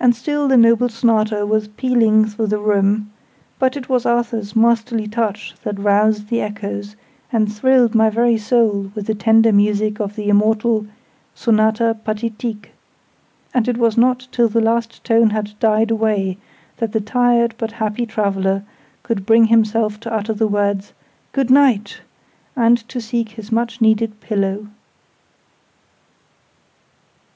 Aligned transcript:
And 0.00 0.16
still 0.16 0.48
the 0.48 0.56
noble 0.56 0.88
Sonata 0.88 1.46
went 1.46 1.76
pealing 1.76 2.24
through 2.24 2.48
the 2.48 2.58
room: 2.58 3.12
but 3.60 3.76
it 3.76 3.88
was 3.88 4.04
Arthur's 4.04 4.56
masterly 4.56 5.06
touch 5.06 5.54
that 5.62 5.78
roused 5.78 6.26
the 6.28 6.40
echoes, 6.40 6.96
and 7.30 7.46
thrilled 7.54 7.94
my 7.94 8.10
very 8.10 8.36
soul 8.36 8.90
with 8.96 9.06
the 9.06 9.14
tender 9.14 9.52
music 9.52 10.00
of 10.00 10.16
the 10.16 10.28
immortal 10.28 10.88
'Sonata 11.36 11.96
Pathetique': 12.04 12.72
and 13.54 13.68
it 13.68 13.78
was 13.78 13.96
not 13.96 14.26
till 14.32 14.48
the 14.48 14.60
last 14.60 15.08
note 15.08 15.30
had 15.30 15.56
died 15.60 15.92
away 15.92 16.36
that 16.78 16.90
the 16.90 17.00
tired 17.00 17.54
but 17.58 17.70
happy 17.78 18.06
traveler 18.06 18.64
could 19.04 19.24
bring 19.24 19.44
himself 19.44 20.00
to 20.00 20.12
utter 20.12 20.32
the 20.32 20.48
words 20.48 20.92
"good 21.32 21.48
night!" 21.48 22.00
and 22.56 22.78
to 22.88 23.00
seek 23.00 23.28
his 23.28 23.52
much 23.52 23.80
needed 23.80 24.20
pillow. 24.20 24.66